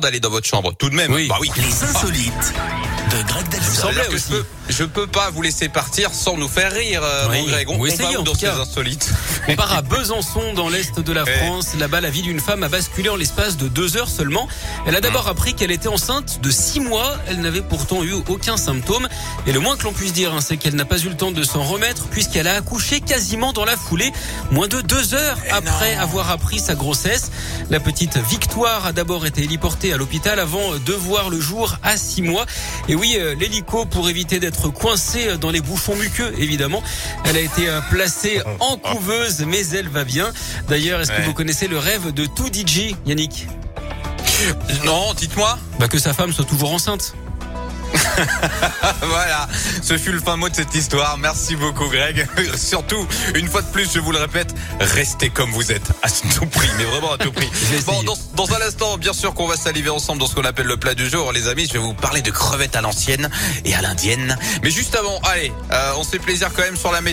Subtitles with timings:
[0.00, 0.72] d'aller dans votre chambre.
[0.78, 1.12] Tout de même.
[1.12, 1.26] Oui.
[1.28, 1.50] Bah oui.
[1.56, 2.52] Les insolites
[3.10, 3.44] de Greg
[4.08, 4.24] que aussi.
[4.30, 7.46] je peux, je peux pas vous laisser partir sans nous faire rire, euh, Oui, mon
[7.48, 7.68] Greg.
[7.68, 8.56] On, ou on va en dans tout ces cas.
[8.60, 9.10] insolites.
[9.48, 11.36] On part à Besançon, dans l'est de la Ouais.
[11.38, 11.74] France.
[11.78, 14.46] Là-bas, la vie d'une femme a basculé en l'espace de deux heures seulement.
[14.86, 17.16] Elle a d'abord appris qu'elle était enceinte de six mois.
[17.26, 19.08] Elle n'avait pourtant eu aucun symptôme.
[19.46, 21.32] Et le moins que l'on puisse dire, hein, c'est qu'elle n'a pas eu le temps
[21.32, 24.12] de s'en remettre, puisqu'elle a accouché quasiment dans la foulée,
[24.52, 27.30] moins de deux heures après avoir appris sa grossesse.
[27.68, 31.96] La petite Victoire a d'abord été héliportée à l'hôpital avant de voir le jour à
[31.96, 32.44] six mois.
[32.88, 36.82] Et oui, euh, l'hélico, pour éviter d'être coincée dans les bouchons muqueux, évidemment,
[37.24, 40.30] elle a été euh, placée en couveuse, mais elle va bien.
[40.68, 43.46] D'ailleurs, est-ce que vous connaissez le rêve de tout DJ, Yannick?
[44.84, 45.58] Non, dites-moi.
[45.78, 47.14] Bah que sa femme soit toujours enceinte.
[49.02, 49.48] Voilà,
[49.82, 51.18] ce fut le fin mot de cette histoire.
[51.18, 52.26] Merci beaucoup, Greg.
[52.56, 56.46] Surtout, une fois de plus, je vous le répète, restez comme vous êtes, à tout
[56.46, 57.50] prix, mais vraiment à tout prix.
[57.86, 58.00] Bon,
[58.34, 60.94] dans un instant, bien sûr qu'on va saliver ensemble dans ce qu'on appelle le plat
[60.94, 61.66] du jour, les amis.
[61.66, 63.28] Je vais vous parler de crevettes à l'ancienne
[63.64, 64.38] et à l'indienne.
[64.62, 67.10] Mais juste avant, allez, euh, on se fait plaisir quand même sur la météo.